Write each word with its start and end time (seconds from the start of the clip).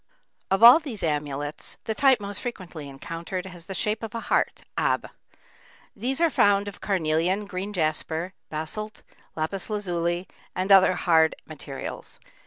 Of 0.49 0.63
all 0.63 0.79
these 0.79 1.03
amulets, 1.03 1.77
the 1.83 1.93
type 1.93 2.19
most 2.19 2.41
frequently 2.41 2.89
encountered 2.89 3.45
has 3.45 3.65
the 3.65 3.75
shape 3.75 4.01
of 4.01 4.15
a 4.15 4.19
heart, 4.19 4.63
ab. 4.75 5.07
These 5.95 6.19
are 6.19 6.31
found 6.31 6.67
of 6.67 6.81
carnelian, 6.81 7.45
green 7.45 7.71
jasper, 7.71 8.33
basalt, 8.49 9.03
lapis 9.35 9.69
lazuli, 9.69 10.27
and 10.55 10.71
other 10.71 10.93
hard 10.95 11.35
materials. 11.45 12.19